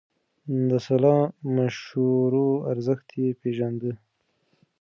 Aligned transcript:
د 0.69 0.71
سلا 0.85 1.17
مشورو 1.55 2.49
ارزښت 2.71 3.07
يې 3.19 3.27
پېژانده. 3.41 3.91